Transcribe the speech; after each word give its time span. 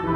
Olá, 0.00 0.06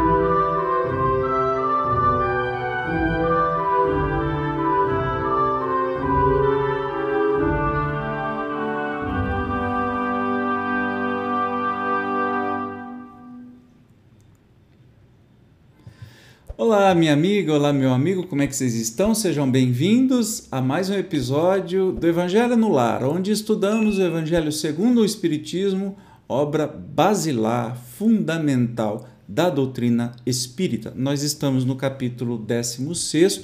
minha 16.95 17.13
amiga, 17.13 17.53
olá, 17.53 17.73
meu 17.73 17.93
amigo, 17.93 18.29
como 18.29 18.41
é 18.43 18.47
que 18.47 18.55
vocês 18.55 18.77
estão? 18.77 19.13
Sejam 19.17 19.51
bem-vindos 19.51 20.47
a 20.53 20.61
mais 20.61 20.91
um 20.91 20.95
episódio 20.95 21.91
do 21.91 22.07
Evangelho 22.07 22.57
no 22.57 22.71
Lar, 22.71 23.03
onde 23.03 23.33
estudamos 23.33 23.99
o 23.99 24.03
Evangelho 24.03 24.53
segundo 24.53 25.01
o 25.01 25.05
Espiritismo, 25.05 25.97
obra 26.29 26.69
basilar, 26.69 27.77
fundamental 27.77 29.09
da 29.33 29.49
doutrina 29.49 30.13
espírita. 30.27 30.93
Nós 30.95 31.23
estamos 31.23 31.65
no 31.65 31.75
capítulo 31.75 32.37
16, 32.37 33.43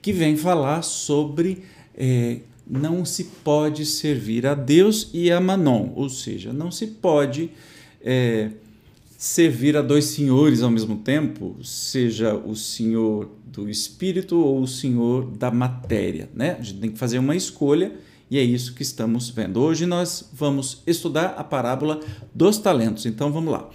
que 0.00 0.10
vem 0.12 0.34
falar 0.34 0.80
sobre 0.80 1.62
é, 1.94 2.40
não 2.66 3.04
se 3.04 3.24
pode 3.44 3.84
servir 3.84 4.46
a 4.46 4.54
Deus 4.54 5.10
e 5.12 5.30
a 5.30 5.38
Manon, 5.38 5.92
ou 5.94 6.08
seja, 6.08 6.52
não 6.52 6.70
se 6.70 6.86
pode. 6.86 7.50
É, 8.00 8.50
servir 9.18 9.76
a 9.78 9.82
dois 9.82 10.04
senhores 10.04 10.62
ao 10.62 10.70
mesmo 10.70 10.96
tempo, 10.96 11.56
seja 11.62 12.34
o 12.34 12.54
senhor 12.54 13.30
do 13.46 13.68
espírito 13.68 14.36
ou 14.38 14.60
o 14.60 14.66
senhor 14.68 15.24
da 15.24 15.50
matéria, 15.50 16.28
né? 16.34 16.56
A 16.60 16.62
gente 16.62 16.80
tem 16.80 16.90
que 16.90 16.98
fazer 16.98 17.18
uma 17.18 17.34
escolha 17.34 17.92
e 18.30 18.38
é 18.38 18.42
isso 18.42 18.74
que 18.74 18.82
estamos 18.82 19.30
vendo. 19.30 19.58
Hoje 19.58 19.86
nós 19.86 20.28
vamos 20.34 20.82
estudar 20.86 21.34
a 21.38 21.42
parábola 21.42 21.98
dos 22.34 22.58
talentos. 22.58 23.06
Então 23.06 23.32
vamos 23.32 23.50
lá. 23.50 23.70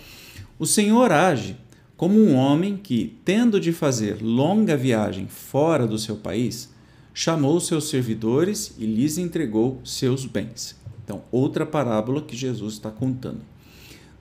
O 0.62 0.68
Senhor 0.68 1.12
age 1.12 1.58
como 1.98 2.20
um 2.20 2.36
homem 2.36 2.78
que, 2.78 3.18
tendo 3.26 3.60
de 3.60 3.74
fazer 3.74 4.22
longa 4.22 4.78
viagem 4.78 5.26
fora 5.26 5.88
do 5.88 5.98
seu 5.98 6.18
país, 6.18 6.70
chamou 7.16 7.60
seus 7.60 7.90
servidores 7.90 8.76
e 8.78 8.86
lhes 8.86 9.18
entregou 9.18 9.80
seus 9.84 10.24
bens. 10.28 10.80
Então, 11.04 11.24
outra 11.32 11.66
parábola 11.66 12.22
que 12.22 12.38
Jesus 12.38 12.76
está 12.76 12.92
contando. 12.92 13.40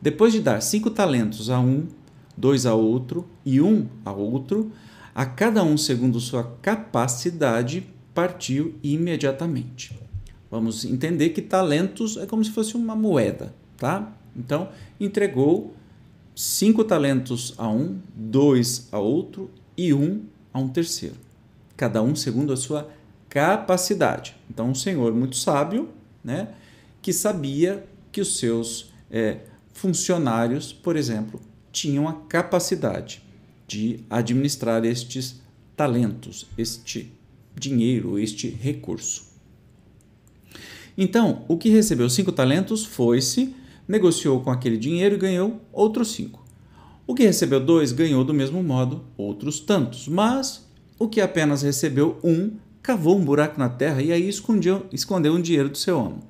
Depois 0.00 0.32
de 0.32 0.40
dar 0.40 0.62
cinco 0.62 0.88
talentos 0.88 1.50
a 1.50 1.60
um, 1.60 1.86
dois 2.34 2.64
a 2.64 2.72
outro 2.72 3.28
e 3.44 3.60
um 3.60 3.86
a 4.02 4.10
outro, 4.10 4.72
a 5.14 5.26
cada 5.26 5.62
um 5.62 5.76
segundo 5.76 6.18
sua 6.20 6.56
capacidade, 6.62 7.86
partiu 8.14 8.76
imediatamente. 8.82 9.94
Vamos 10.50 10.86
entender 10.86 11.28
que 11.28 11.42
talentos 11.42 12.16
é 12.16 12.24
como 12.24 12.42
se 12.42 12.50
fosse 12.50 12.76
uma 12.76 12.96
moeda, 12.96 13.54
tá? 13.76 14.10
Então, 14.34 14.70
entregou 14.98 15.74
cinco 16.34 16.84
talentos 16.84 17.54
a 17.56 17.68
um, 17.68 18.00
dois 18.14 18.88
a 18.92 18.98
outro 18.98 19.50
e 19.76 19.92
um 19.92 20.22
a 20.52 20.58
um 20.58 20.68
terceiro. 20.68 21.16
Cada 21.76 22.02
um 22.02 22.14
segundo 22.14 22.52
a 22.52 22.56
sua 22.56 22.90
capacidade. 23.28 24.36
Então, 24.50 24.70
um 24.70 24.74
senhor 24.74 25.14
muito 25.14 25.36
sábio, 25.36 25.88
né, 26.22 26.48
que 27.00 27.12
sabia 27.12 27.86
que 28.12 28.20
os 28.20 28.38
seus 28.38 28.90
é, 29.10 29.38
funcionários, 29.72 30.72
por 30.72 30.96
exemplo, 30.96 31.40
tinham 31.72 32.08
a 32.08 32.14
capacidade 32.14 33.22
de 33.66 34.00
administrar 34.10 34.84
estes 34.84 35.40
talentos, 35.76 36.46
este 36.58 37.12
dinheiro, 37.56 38.18
este 38.18 38.48
recurso. 38.48 39.30
Então, 40.98 41.44
o 41.48 41.56
que 41.56 41.70
recebeu 41.70 42.10
cinco 42.10 42.32
talentos 42.32 42.84
foi-se, 42.84 43.54
negociou 43.90 44.40
com 44.40 44.50
aquele 44.50 44.76
dinheiro 44.76 45.16
e 45.16 45.18
ganhou 45.18 45.60
outros 45.72 46.12
cinco. 46.12 46.46
O 47.06 47.14
que 47.14 47.24
recebeu 47.24 47.58
dois 47.58 47.90
ganhou 47.90 48.22
do 48.22 48.32
mesmo 48.32 48.62
modo 48.62 49.02
outros 49.16 49.58
tantos, 49.58 50.06
mas 50.06 50.64
o 50.96 51.08
que 51.08 51.20
apenas 51.20 51.62
recebeu 51.62 52.16
um 52.22 52.52
cavou 52.80 53.18
um 53.18 53.24
buraco 53.24 53.58
na 53.58 53.68
terra 53.68 54.00
e 54.00 54.12
aí 54.12 54.28
escondeu, 54.28 54.86
escondeu 54.92 55.34
um 55.34 55.40
dinheiro 55.40 55.68
do 55.68 55.76
seu 55.76 55.98
amo. 55.98 56.20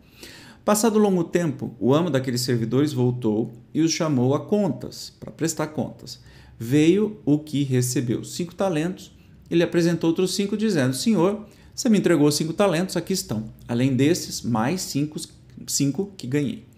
Passado 0.64 0.98
longo 0.98 1.22
tempo, 1.22 1.74
o 1.78 1.94
amo 1.94 2.08
daqueles 2.08 2.40
servidores 2.40 2.94
voltou 2.94 3.52
e 3.74 3.82
os 3.82 3.92
chamou 3.92 4.34
a 4.34 4.40
contas, 4.40 5.12
para 5.20 5.30
prestar 5.30 5.68
contas. 5.68 6.18
Veio 6.58 7.18
o 7.26 7.38
que 7.38 7.62
recebeu 7.62 8.24
cinco 8.24 8.54
talentos, 8.54 9.12
ele 9.50 9.62
apresentou 9.62 10.08
outros 10.08 10.34
cinco, 10.34 10.56
dizendo: 10.56 10.94
Senhor, 10.94 11.44
você 11.74 11.90
me 11.90 11.98
entregou 11.98 12.30
cinco 12.32 12.52
talentos, 12.52 12.96
aqui 12.96 13.12
estão. 13.12 13.52
Além 13.68 13.94
desses, 13.94 14.42
mais 14.42 14.80
cinco, 14.80 15.18
cinco 15.66 16.12
que 16.16 16.26
ganhei. 16.26 16.69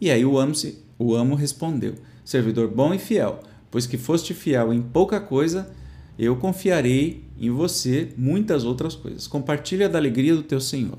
E 0.00 0.10
aí 0.10 0.24
o 0.24 0.38
amo, 0.38 0.52
o 0.98 1.14
amo 1.14 1.34
respondeu: 1.34 1.94
Servidor 2.24 2.68
bom 2.68 2.92
e 2.92 2.98
fiel, 2.98 3.40
pois 3.70 3.86
que 3.86 3.96
foste 3.96 4.34
fiel 4.34 4.72
em 4.72 4.82
pouca 4.82 5.20
coisa, 5.20 5.70
eu 6.18 6.36
confiarei 6.36 7.24
em 7.38 7.50
você 7.50 8.08
muitas 8.16 8.64
outras 8.64 8.94
coisas. 8.94 9.26
Compartilha 9.26 9.88
da 9.88 9.98
alegria 9.98 10.34
do 10.34 10.42
teu 10.42 10.60
Senhor. 10.60 10.98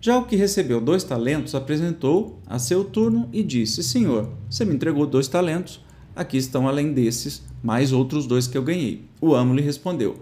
Já 0.00 0.16
o 0.16 0.24
que 0.24 0.36
recebeu 0.36 0.80
dois 0.80 1.04
talentos 1.04 1.54
apresentou 1.54 2.38
a 2.46 2.58
seu 2.58 2.84
turno 2.84 3.28
e 3.32 3.42
disse: 3.42 3.82
Senhor, 3.82 4.30
você 4.48 4.64
me 4.64 4.74
entregou 4.74 5.06
dois 5.06 5.28
talentos, 5.28 5.80
aqui 6.14 6.36
estão 6.36 6.66
além 6.66 6.92
desses 6.92 7.42
mais 7.62 7.92
outros 7.92 8.26
dois 8.26 8.46
que 8.46 8.56
eu 8.56 8.62
ganhei. 8.62 9.04
O 9.20 9.34
amo 9.34 9.54
lhe 9.54 9.62
respondeu: 9.62 10.16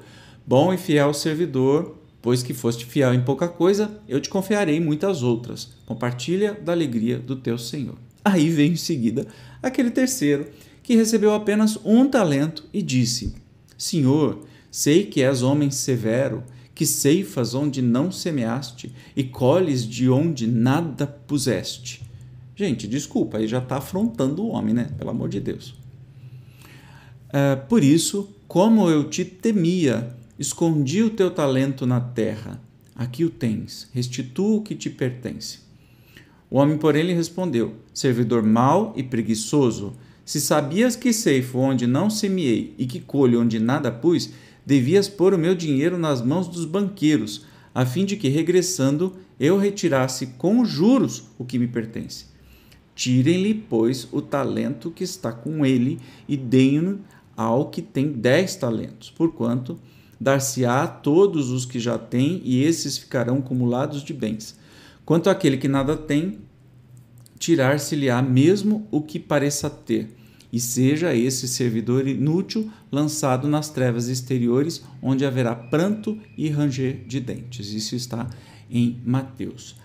Bom 0.47 0.73
e 0.73 0.79
fiel 0.79 1.13
servidor, 1.13 1.98
pois 2.21 2.43
que 2.43 2.55
foste 2.55 2.85
fiel 2.85 3.15
em 3.15 3.23
pouca 3.23 3.49
coisa, 3.49 4.01
eu 4.09 4.21
te 4.21 4.29
confiarei 4.29 4.81
muitas 4.81 5.23
outras. 5.23 5.75
Compartilha 5.87 6.55
da 6.55 6.73
alegria 6.73 7.19
do 7.19 7.37
teu 7.37 7.57
senhor. 7.57 7.97
Aí 8.25 8.51
vem 8.51 8.73
em 8.73 8.77
seguida 8.77 9.27
aquele 9.63 9.91
terceiro, 9.91 10.47
que 10.83 10.97
recebeu 10.97 11.35
apenas 11.35 11.79
um 11.85 12.09
talento 12.09 12.65
e 12.73 12.83
disse: 12.83 13.35
Senhor, 13.77 14.45
sei 14.71 15.05
que 15.05 15.23
és 15.23 15.43
homem 15.43 15.71
severo 15.71 16.43
que 16.75 16.87
ceifas 16.87 17.55
onde 17.55 17.83
não 17.83 18.13
semeaste 18.13 18.95
e 19.17 19.25
colhes 19.25 19.85
de 19.85 20.09
onde 20.09 20.47
nada 20.47 21.09
puseste. 21.09 22.09
Gente, 22.55 22.87
desculpa, 22.87 23.39
aí 23.39 23.49
já 23.49 23.59
está 23.59 23.79
afrontando 23.79 24.45
o 24.45 24.51
homem, 24.51 24.73
né? 24.73 24.89
Pelo 24.97 25.11
amor 25.11 25.29
de 25.29 25.41
Deus. 25.41 25.75
É, 27.33 27.57
por 27.57 27.83
isso, 27.83 28.29
como 28.47 28.89
eu 28.89 29.11
te 29.11 29.25
temia, 29.25 30.17
escondi 30.39 31.03
o 31.03 31.11
teu 31.11 31.31
talento 31.31 31.85
na 31.85 32.01
terra. 32.01 32.61
Aqui 32.95 33.25
o 33.25 33.31
tens, 33.31 33.89
restitua 33.93 34.57
o 34.57 34.63
que 34.63 34.75
te 34.75 34.89
pertence. 34.89 35.61
O 36.51 36.59
homem, 36.59 36.79
porém, 36.79 37.05
lhe 37.05 37.13
respondeu: 37.13 37.75
Servidor 37.93 38.43
mau 38.43 38.93
e 38.97 39.03
preguiçoso, 39.03 39.95
se 40.25 40.41
sabias 40.41 40.95
que 40.95 41.13
ceifo 41.13 41.59
onde 41.59 41.87
não 41.87 42.09
semeei 42.09 42.75
e 42.79 42.87
que 42.87 43.01
colho 43.01 43.41
onde 43.41 43.59
nada 43.59 43.91
pus, 43.91 44.31
devias 44.65 45.09
pôr 45.09 45.35
o 45.35 45.39
meu 45.39 45.55
dinheiro 45.55 45.99
nas 45.99 46.23
mãos 46.23 46.47
dos 46.47 46.65
banqueiros, 46.65 47.45
a 47.75 47.85
fim 47.85 48.05
de 48.05 48.17
que, 48.17 48.29
regressando, 48.29 49.17
eu 49.41 49.59
retirasse 49.59 50.29
com 50.39 50.65
juros 50.65 51.25
o 51.39 51.45
que 51.45 51.59
me 51.59 51.67
pertence. 51.67 52.27
Tirem-lhe, 52.95 53.55
pois, 53.55 54.09
o 54.13 54.21
talento 54.21 54.91
que 54.91 55.05
está 55.05 55.33
com 55.33 55.65
ele 55.65 55.99
e 56.29 56.37
deem-no 56.37 57.01
ao 57.37 57.71
que 57.71 57.81
tem 57.81 58.11
dez 58.11 58.57
talentos, 58.57 59.11
porquanto 59.11 59.79
dar-se-á 60.21 60.83
a 60.83 60.89
todos 60.89 61.51
os 61.51 61.65
que 61.65 61.79
já 61.79 61.99
têm, 61.99 62.41
e 62.45 62.63
esses 62.63 62.99
ficarão 62.99 63.39
acumulados 63.39 64.03
de 64.03 64.13
bens. 64.13 64.57
Quanto 65.05 65.31
àquele 65.31 65.57
que 65.57 65.69
nada 65.69 65.97
tem, 65.97 66.39
tirar-se-lhe-á 67.39 68.21
mesmo 68.21 68.87
o 68.91 69.01
que 69.01 69.19
pareça 69.19 69.71
ter 69.71 70.19
e 70.53 70.59
seja 70.59 71.15
esse 71.15 71.47
servidor 71.47 72.07
inútil 72.07 72.71
lançado 72.91 73.47
nas 73.47 73.69
trevas 73.69 74.09
exteriores, 74.09 74.83
onde 75.03 75.25
haverá 75.25 75.55
pranto 75.55 76.19
e 76.37 76.49
ranger 76.49 77.05
de 77.07 77.21
dentes. 77.21 77.73
Isso 77.73 77.95
está 77.95 78.29
em 78.71 79.01
Mateus. 79.05 79.77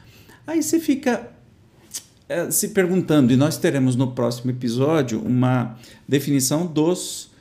Aí 0.47 0.63
você 0.63 0.79
fica 0.79 1.31
é, 2.27 2.49
se 2.49 2.69
perguntando, 2.69 3.33
e 3.33 3.35
nós 3.35 3.57
teremos 3.57 3.95
no 3.95 4.11
próximo 4.11 4.51
episódio 4.51 5.21
uma 5.21 5.77
definição 6.07 6.65
dos 6.65 7.31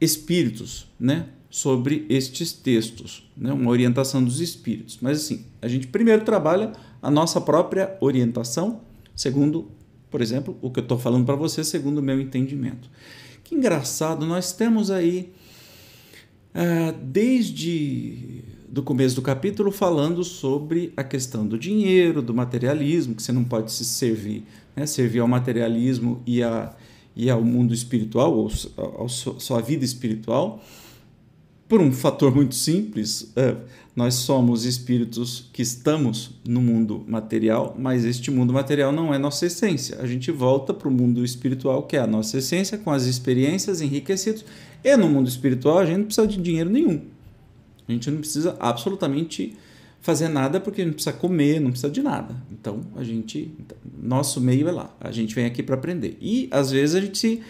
espíritos, 0.00 0.86
né? 0.98 1.26
Sobre 1.54 2.06
estes 2.08 2.50
textos, 2.50 3.30
né? 3.36 3.52
uma 3.52 3.70
orientação 3.70 4.24
dos 4.24 4.40
espíritos. 4.40 4.98
Mas 5.02 5.18
assim, 5.18 5.44
a 5.60 5.68
gente 5.68 5.86
primeiro 5.86 6.24
trabalha 6.24 6.72
a 7.02 7.10
nossa 7.10 7.42
própria 7.42 7.94
orientação, 8.00 8.80
segundo 9.14 9.68
por 10.12 10.20
exemplo, 10.20 10.56
o 10.60 10.70
que 10.70 10.78
eu 10.78 10.82
estou 10.82 10.98
falando 10.98 11.24
para 11.24 11.34
você 11.34 11.64
segundo 11.64 11.98
o 11.98 12.02
meu 12.02 12.20
entendimento. 12.20 12.88
Que 13.42 13.54
engraçado, 13.54 14.26
nós 14.26 14.52
temos 14.52 14.90
aí, 14.90 15.32
uh, 16.54 16.92
desde 17.02 18.44
do 18.68 18.82
começo 18.82 19.16
do 19.16 19.22
capítulo, 19.22 19.72
falando 19.72 20.22
sobre 20.22 20.92
a 20.96 21.02
questão 21.02 21.46
do 21.46 21.58
dinheiro, 21.58 22.20
do 22.20 22.34
materialismo, 22.34 23.14
que 23.14 23.22
você 23.22 23.32
não 23.32 23.42
pode 23.42 23.72
se 23.72 23.86
servir, 23.86 24.44
né? 24.76 24.84
servir 24.86 25.20
ao 25.20 25.28
materialismo 25.28 26.22
e, 26.26 26.42
a, 26.42 26.74
e 27.16 27.30
ao 27.30 27.42
mundo 27.42 27.72
espiritual, 27.72 28.34
ou 28.34 28.50
à 29.04 29.08
sua 29.08 29.60
vida 29.62 29.84
espiritual, 29.84 30.62
por 31.72 31.80
um 31.80 31.90
fator 31.90 32.34
muito 32.34 32.54
simples, 32.54 33.32
é, 33.34 33.56
nós 33.96 34.16
somos 34.16 34.66
espíritos 34.66 35.48
que 35.54 35.62
estamos 35.62 36.32
no 36.46 36.60
mundo 36.60 37.02
material, 37.08 37.74
mas 37.78 38.04
este 38.04 38.30
mundo 38.30 38.52
material 38.52 38.92
não 38.92 39.14
é 39.14 39.16
nossa 39.16 39.46
essência. 39.46 39.96
A 39.98 40.06
gente 40.06 40.30
volta 40.30 40.74
para 40.74 40.86
o 40.86 40.90
mundo 40.90 41.24
espiritual, 41.24 41.84
que 41.84 41.96
é 41.96 42.00
a 42.00 42.06
nossa 42.06 42.36
essência, 42.36 42.76
com 42.76 42.90
as 42.90 43.04
experiências 43.04 43.80
enriquecidas. 43.80 44.44
E 44.84 44.94
no 44.98 45.08
mundo 45.08 45.28
espiritual 45.30 45.78
a 45.78 45.86
gente 45.86 45.96
não 45.96 46.04
precisa 46.04 46.26
de 46.26 46.36
dinheiro 46.36 46.68
nenhum. 46.68 47.00
A 47.88 47.92
gente 47.92 48.10
não 48.10 48.18
precisa 48.18 48.54
absolutamente 48.60 49.56
fazer 50.02 50.28
nada 50.28 50.60
porque 50.60 50.84
não 50.84 50.92
precisa 50.92 51.16
comer, 51.16 51.58
não 51.58 51.70
precisa 51.70 51.90
de 51.90 52.02
nada. 52.02 52.36
Então, 52.52 52.82
a 52.94 53.02
gente, 53.02 53.50
nosso 53.98 54.42
meio 54.42 54.68
é 54.68 54.72
lá. 54.72 54.94
A 55.00 55.10
gente 55.10 55.34
vem 55.34 55.46
aqui 55.46 55.62
para 55.62 55.74
aprender. 55.74 56.18
E 56.20 56.48
às 56.50 56.70
vezes 56.70 56.94
a 56.94 57.00
gente 57.00 57.16
se, 57.16 57.40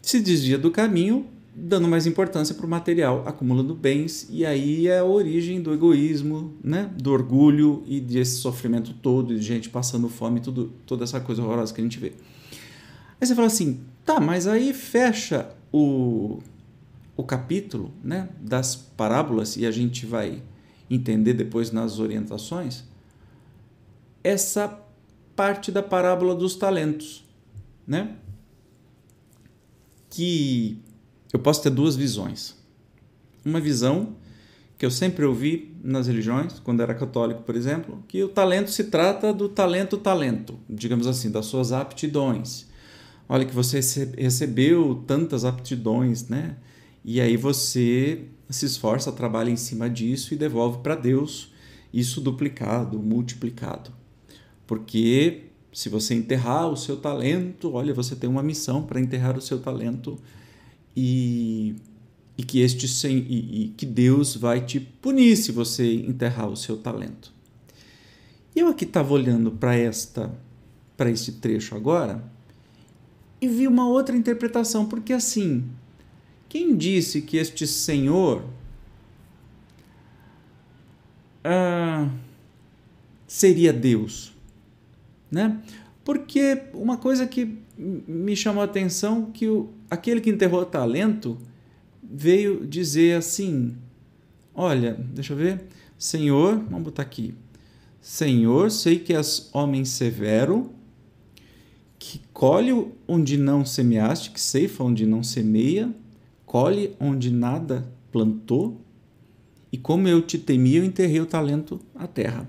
se 0.00 0.20
desvia 0.20 0.56
do 0.56 0.70
caminho, 0.70 1.26
dando 1.54 1.86
mais 1.86 2.06
importância 2.06 2.54
para 2.54 2.64
o 2.64 2.68
material, 2.68 3.22
acumulando 3.26 3.74
bens, 3.74 4.26
e 4.30 4.44
aí 4.46 4.88
é 4.88 5.00
a 5.00 5.04
origem 5.04 5.60
do 5.60 5.72
egoísmo, 5.72 6.56
né? 6.64 6.90
do 6.96 7.12
orgulho 7.12 7.82
e 7.86 8.00
desse 8.00 8.36
sofrimento 8.36 8.94
todo, 8.94 9.34
de 9.34 9.42
gente 9.42 9.68
passando 9.68 10.08
fome, 10.08 10.40
tudo, 10.40 10.72
toda 10.86 11.04
essa 11.04 11.20
coisa 11.20 11.42
horrorosa 11.42 11.74
que 11.74 11.80
a 11.80 11.84
gente 11.84 11.98
vê. 11.98 12.14
Aí 13.20 13.26
você 13.26 13.34
fala 13.34 13.48
assim, 13.48 13.80
tá, 14.04 14.18
mas 14.18 14.46
aí 14.46 14.72
fecha 14.72 15.50
o, 15.70 16.38
o 17.16 17.22
capítulo 17.22 17.92
né, 18.02 18.30
das 18.40 18.74
parábolas 18.74 19.56
e 19.56 19.66
a 19.66 19.70
gente 19.70 20.06
vai 20.06 20.42
entender 20.90 21.34
depois 21.34 21.70
nas 21.70 21.98
orientações, 21.98 22.84
essa 24.24 24.80
parte 25.34 25.70
da 25.72 25.82
parábola 25.82 26.34
dos 26.34 26.54
talentos, 26.54 27.24
né? 27.86 28.16
Que 30.10 30.78
eu 31.32 31.38
posso 31.38 31.62
ter 31.62 31.70
duas 31.70 31.96
visões. 31.96 32.56
Uma 33.44 33.60
visão 33.60 34.16
que 34.76 34.84
eu 34.84 34.90
sempre 34.90 35.24
ouvi 35.24 35.76
nas 35.82 36.06
religiões, 36.06 36.58
quando 36.58 36.82
era 36.82 36.94
católico, 36.94 37.42
por 37.42 37.54
exemplo, 37.54 38.02
que 38.08 38.22
o 38.22 38.28
talento 38.28 38.70
se 38.70 38.84
trata 38.84 39.32
do 39.32 39.48
talento 39.48 39.96
talento, 39.96 40.58
digamos 40.68 41.06
assim, 41.06 41.30
das 41.30 41.46
suas 41.46 41.72
aptidões. 41.72 42.66
Olha 43.28 43.44
que 43.44 43.54
você 43.54 43.80
recebeu 44.18 45.02
tantas 45.06 45.44
aptidões, 45.44 46.28
né? 46.28 46.56
E 47.04 47.20
aí 47.20 47.36
você 47.36 48.24
se 48.50 48.66
esforça, 48.66 49.10
trabalha 49.10 49.50
em 49.50 49.56
cima 49.56 49.88
disso 49.88 50.34
e 50.34 50.36
devolve 50.36 50.78
para 50.82 50.94
Deus 50.94 51.52
isso 51.92 52.20
duplicado, 52.20 52.98
multiplicado. 52.98 53.90
Porque 54.66 55.44
se 55.72 55.88
você 55.88 56.14
enterrar 56.14 56.68
o 56.68 56.76
seu 56.76 56.96
talento, 56.96 57.72
olha, 57.72 57.94
você 57.94 58.14
tem 58.14 58.28
uma 58.28 58.42
missão 58.42 58.82
para 58.82 59.00
enterrar 59.00 59.36
o 59.36 59.40
seu 59.40 59.60
talento 59.60 60.18
e, 60.96 61.74
e 62.36 62.42
que 62.42 62.60
este 62.60 62.86
e, 63.08 63.64
e 63.64 63.68
que 63.76 63.86
Deus 63.86 64.36
vai 64.36 64.64
te 64.64 64.80
punir 64.80 65.36
se 65.36 65.52
você 65.52 65.94
enterrar 65.94 66.48
o 66.48 66.56
seu 66.56 66.76
talento. 66.76 67.32
E 68.54 68.60
eu 68.60 68.68
aqui 68.68 68.84
estava 68.84 69.12
olhando 69.12 69.50
para 69.50 69.74
esta 69.74 70.32
para 70.96 71.10
este 71.10 71.32
trecho 71.32 71.74
agora 71.74 72.22
e 73.40 73.48
vi 73.48 73.66
uma 73.66 73.88
outra 73.88 74.16
interpretação, 74.16 74.86
porque 74.86 75.12
assim, 75.12 75.64
quem 76.48 76.76
disse 76.76 77.22
que 77.22 77.38
este 77.38 77.66
Senhor 77.66 78.44
ah, 81.42 82.08
seria 83.26 83.72
Deus? 83.72 84.32
Né? 85.30 85.60
Porque 86.04 86.62
uma 86.74 86.96
coisa 86.96 87.26
que 87.26 87.58
me 87.78 88.34
chamou 88.36 88.62
a 88.62 88.66
atenção 88.66 89.30
que 89.30 89.48
o, 89.48 89.70
aquele 89.90 90.20
que 90.20 90.30
enterrou 90.30 90.64
talento 90.64 91.38
veio 92.02 92.66
dizer 92.66 93.16
assim: 93.16 93.76
Olha, 94.54 94.94
deixa 95.12 95.32
eu 95.32 95.36
ver, 95.36 95.64
Senhor, 95.96 96.58
vamos 96.68 96.84
botar 96.84 97.02
aqui. 97.02 97.34
Senhor, 98.00 98.70
sei 98.70 98.98
que 98.98 99.14
és 99.14 99.48
homem 99.52 99.84
severo, 99.84 100.72
que 101.98 102.20
colhe 102.32 102.72
onde 103.06 103.38
não 103.38 103.64
semeaste, 103.64 104.32
que 104.32 104.40
ceifa 104.40 104.82
onde 104.82 105.06
não 105.06 105.22
semeia, 105.22 105.94
colhe 106.44 106.96
onde 106.98 107.30
nada 107.30 107.88
plantou, 108.10 108.80
e 109.72 109.78
como 109.78 110.06
eu 110.06 110.20
te 110.20 110.36
temia, 110.36 110.80
eu 110.80 110.84
enterrei 110.84 111.20
o 111.20 111.26
talento 111.26 111.80
à 111.94 112.06
terra. 112.06 112.46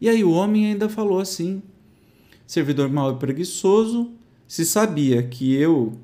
E 0.00 0.08
aí 0.08 0.24
o 0.24 0.30
homem 0.30 0.66
ainda 0.66 0.88
falou 0.88 1.18
assim: 1.18 1.62
servidor 2.46 2.88
mau 2.88 3.12
e 3.12 3.18
preguiçoso, 3.18 4.12
se 4.46 4.64
sabia 4.64 5.22
que 5.22 5.54
eu 5.54 5.98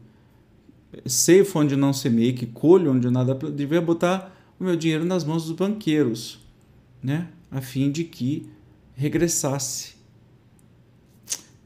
sei 1.07 1.47
onde 1.55 1.77
não 1.77 1.93
semei, 1.93 2.33
que 2.33 2.47
colho 2.47 2.93
onde 2.93 3.09
nada 3.11 3.35
devia 3.35 3.81
botar 3.81 4.35
o 4.59 4.65
meu 4.65 4.77
dinheiro 4.77 5.05
nas 5.05 5.25
mãos 5.25 5.45
dos 5.45 5.53
banqueiros, 5.53 6.41
né? 7.03 7.29
a 7.51 7.61
fim 7.61 7.91
de 7.91 8.05
que 8.05 8.49
regressasse. 8.95 9.95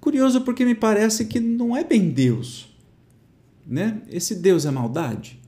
Curioso 0.00 0.42
porque 0.42 0.64
me 0.64 0.74
parece 0.74 1.24
que 1.24 1.40
não 1.40 1.76
é 1.76 1.82
bem 1.82 2.10
Deus. 2.10 2.68
Né? 3.66 4.00
Esse 4.08 4.36
Deus 4.36 4.64
é 4.64 4.70
maldade? 4.70 5.40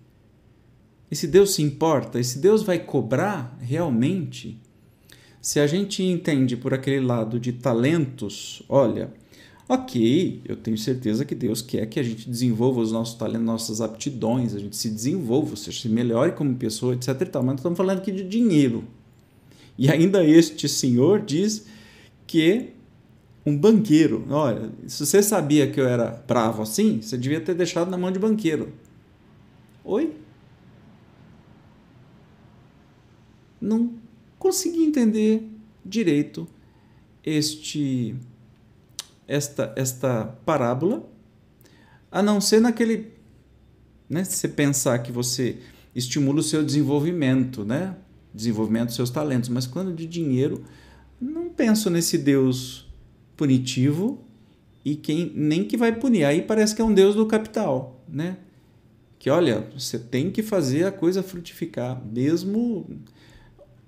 Esse 1.11 1.27
Deus 1.27 1.55
se 1.55 1.63
importa? 1.63 2.19
Esse 2.19 2.39
Deus 2.39 2.63
vai 2.63 2.79
cobrar 2.79 3.57
realmente? 3.61 4.61
Se 5.41 5.61
a 5.61 5.67
gente 5.67 6.03
entende 6.03 6.57
por 6.57 6.75
aquele 6.75 7.05
lado 7.05 7.39
de 7.39 7.53
talentos, 7.53 8.63
olha, 8.69 9.13
ok, 9.69 10.43
eu 10.45 10.57
tenho 10.57 10.77
certeza 10.77 11.25
que 11.25 11.35
Deus 11.35 11.63
quer 11.63 11.87
que 11.87 12.01
a 12.01 12.03
gente 12.03 12.29
desenvolva 12.29 12.81
os 12.81 12.93
nossos 12.93 13.15
talentos, 13.15 13.47
nossas 13.47 13.81
aptidões, 13.81 14.55
a 14.55 14.59
gente 14.59 14.77
se 14.77 14.91
desenvolva, 14.91 15.51
ou 15.51 15.57
seja, 15.57 15.81
se 15.81 15.89
melhore 15.89 16.33
como 16.33 16.55
pessoa, 16.57 16.95
etc. 16.95 17.21
E 17.21 17.27
tal. 17.27 17.43
Mas 17.43 17.57
estamos 17.57 17.77
falando 17.77 17.99
aqui 17.99 18.11
de 18.11 18.25
dinheiro. 18.25 18.85
E 19.77 19.89
ainda 19.89 20.25
este 20.25 20.69
senhor 20.69 21.21
diz 21.21 21.67
que 22.27 22.71
um 23.47 23.57
banqueiro, 23.57 24.27
olha, 24.29 24.71
se 24.87 25.07
você 25.07 25.23
sabia 25.23 25.71
que 25.71 25.81
eu 25.81 25.87
era 25.87 26.23
bravo 26.27 26.63
assim, 26.63 27.01
você 27.01 27.17
devia 27.17 27.41
ter 27.41 27.55
deixado 27.55 27.91
na 27.91 27.97
mão 27.97 28.11
de 28.11 28.19
banqueiro. 28.19 28.73
Oi? 29.85 30.13
não 33.61 33.91
consegui 34.49 34.85
entender 34.85 35.47
direito 35.85 36.49
este 37.23 38.17
esta 39.27 39.75
esta 39.77 40.25
parábola, 40.47 41.07
a 42.11 42.23
não 42.23 42.41
ser 42.41 42.59
naquele, 42.59 43.13
né, 44.09 44.25
se 44.25 44.37
você 44.37 44.49
pensar 44.49 45.01
que 45.01 45.13
você 45.13 45.59
estimula 45.95 46.41
o 46.41 46.43
seu 46.43 46.65
desenvolvimento, 46.65 47.63
né, 47.63 47.95
desenvolvimento 48.33 48.87
dos 48.87 48.97
seus 48.97 49.11
talentos, 49.11 49.51
mas 49.51 49.67
quando 49.67 49.93
de 49.93 50.07
dinheiro, 50.07 50.65
não 51.21 51.51
penso 51.51 51.91
nesse 51.91 52.17
Deus 52.17 52.89
punitivo 53.37 54.25
e 54.83 54.97
quem 54.97 55.31
nem 55.35 55.63
que 55.63 55.77
vai 55.77 55.95
punir. 55.95 56.25
Aí 56.25 56.41
parece 56.41 56.75
que 56.75 56.81
é 56.81 56.85
um 56.85 56.95
Deus 56.95 57.15
do 57.15 57.27
capital, 57.27 58.03
né? 58.09 58.39
Que 59.19 59.29
olha, 59.29 59.69
você 59.77 59.99
tem 59.99 60.31
que 60.31 60.43
fazer 60.43 60.85
a 60.85 60.93
coisa 60.93 61.23
frutificar, 61.23 62.03
mesmo 62.03 62.87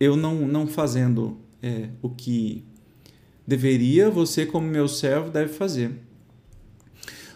eu 0.01 0.17
não, 0.17 0.35
não 0.49 0.67
fazendo 0.67 1.39
é, 1.63 1.91
o 2.01 2.09
que 2.09 2.65
deveria, 3.47 4.09
você, 4.11 4.47
como 4.47 4.67
meu 4.67 4.89
servo, 4.89 5.31
deve 5.31 5.53
fazer. 5.53 5.93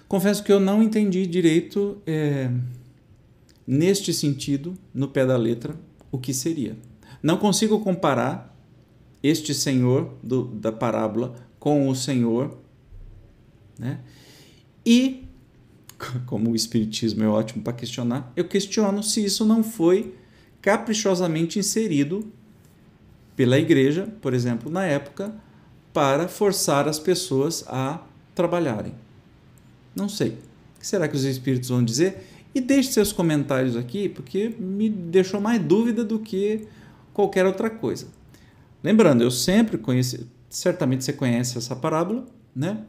Confesso 0.09 0.42
que 0.42 0.50
eu 0.50 0.59
não 0.59 0.83
entendi 0.83 1.26
direito, 1.26 2.00
é, 2.06 2.50
neste 3.66 4.14
sentido, 4.14 4.75
no 4.94 5.09
pé 5.09 5.26
da 5.26 5.37
letra, 5.37 5.78
o 6.11 6.18
que 6.18 6.33
seria. 6.33 6.76
Não 7.23 7.37
consigo 7.37 7.80
comparar 7.80 8.56
este 9.23 9.54
Senhor 9.54 10.14
do, 10.23 10.44
da 10.44 10.71
parábola 10.71 11.35
com 11.59 11.88
o 11.88 11.94
Senhor. 11.94 12.56
Né? 13.78 14.00
E, 14.87 15.25
como 16.26 16.50
o 16.50 16.56
Espiritismo 16.56 17.25
é 17.25 17.28
ótimo 17.28 17.62
para 17.62 17.73
questionar, 17.73 18.33
eu 18.37 18.47
questiono 18.47 19.02
se 19.02 19.25
isso 19.25 19.44
não 19.44 19.62
foi 19.62 20.14
caprichosamente 20.62 21.59
inserido 21.59 22.33
pela 23.37 23.59
igreja, 23.59 24.09
por 24.21 24.35
exemplo, 24.35 24.71
na 24.71 24.85
época, 24.85 25.35
para 25.93 26.29
forçar 26.29 26.88
as 26.88 26.99
pessoas 26.99 27.64
a 27.69 28.00
trabalharem. 28.35 28.95
Não 29.95 30.09
sei. 30.09 30.31
O 30.76 30.81
que 30.81 30.87
será 30.87 31.07
que 31.09 31.17
os 31.17 31.25
espíritos 31.25 31.69
vão 31.69 31.85
dizer? 31.85 32.26
E 32.55 32.61
deixe 32.61 32.93
seus 32.93 33.12
comentários 33.12 33.76
aqui, 33.76 34.09
porque 34.09 34.55
me 34.59 34.88
deixou 34.88 35.41
mais 35.41 35.62
dúvida 35.62 36.05
do 36.05 36.19
que 36.19 36.67
qualquer 37.12 37.47
outra 37.47 37.71
coisa. 37.71 38.07
Lembrando, 38.83 39.23
eu 39.23 39.31
sempre 39.31 39.79
conheci, 39.79 40.26
certamente 40.49 41.05
você 41.05 41.12
conhece 41.12 41.57
essa 41.59 41.75
parábola, 41.75 42.26
né? 42.55 42.83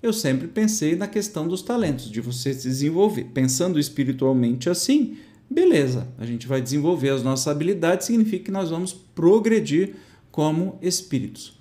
Eu 0.00 0.12
sempre 0.12 0.46
pensei 0.46 0.94
na 0.94 1.08
questão 1.08 1.48
dos 1.48 1.62
talentos, 1.62 2.08
de 2.10 2.20
você 2.20 2.54
se 2.54 2.68
desenvolver. 2.68 3.24
Pensando 3.34 3.78
espiritualmente 3.80 4.70
assim, 4.70 5.16
Beleza, 5.50 6.06
a 6.18 6.26
gente 6.26 6.46
vai 6.46 6.60
desenvolver 6.60 7.10
as 7.10 7.22
nossas 7.22 7.48
habilidades, 7.48 8.06
significa 8.06 8.44
que 8.44 8.50
nós 8.50 8.70
vamos 8.70 8.92
progredir 8.92 9.96
como 10.30 10.78
espíritos. 10.82 11.58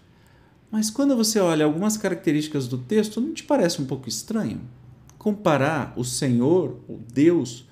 Mas 0.70 0.90
quando 0.90 1.16
você 1.16 1.40
olha 1.40 1.66
algumas 1.66 1.96
características 1.96 2.68
do 2.68 2.78
texto, 2.78 3.22
não 3.22 3.34
te 3.34 3.44
parece 3.44 3.82
um 3.82 3.86
pouco 3.86 4.10
estranho? 4.10 4.62
Comparar 5.18 5.94
o 5.96 6.04
Senhor, 6.04 6.80
o 6.88 7.00
Deus, 7.14 7.66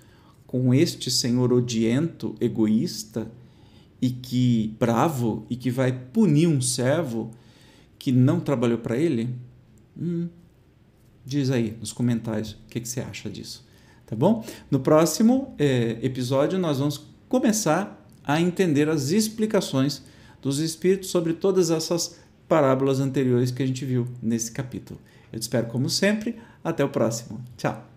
com 0.47 0.73
este 0.73 1.11
senhor 1.11 1.51
odiento, 1.51 2.33
egoísta 2.39 3.29
e 4.01 4.09
que 4.09 4.73
bravo 4.79 5.45
e 5.49 5.55
que 5.55 5.69
vai 5.69 5.91
punir 5.91 6.47
um 6.47 6.61
servo 6.61 7.31
que 7.99 8.11
não 8.11 8.39
trabalhou 8.39 8.77
para 8.77 8.95
ele? 8.95 9.35
Hum, 9.99 10.29
diz 11.25 11.49
aí 11.49 11.75
nos 11.79 11.91
comentários 11.91 12.51
o 12.51 12.69
que, 12.69 12.79
que, 12.79 12.87
você 12.87 13.01
acha 13.01 13.29
disso, 13.29 13.64
tá 14.05 14.15
bom? 14.15 14.45
No 14.69 14.79
próximo 14.79 15.53
é, 15.57 15.97
episódio 16.01 16.57
nós 16.59 16.79
vamos 16.79 17.05
começar 17.27 18.05
a 18.23 18.41
entender 18.41 18.89
as 18.89 19.11
explicações 19.11 20.03
dos 20.41 20.59
Espíritos 20.59 21.09
sobre 21.09 21.33
todas 21.33 21.69
essas 21.71 22.19
parábolas 22.47 22.99
anteriores 22.99 23.51
que 23.51 23.63
a 23.63 23.67
gente 23.67 23.83
viu 23.85 24.07
nesse 24.21 24.51
capítulo. 24.51 24.99
Eu 25.31 25.39
te 25.39 25.43
espero 25.43 25.67
como 25.67 25.89
sempre. 25.89 26.37
Até 26.63 26.83
o 26.83 26.89
próximo. 26.89 27.43
Tchau. 27.57 27.94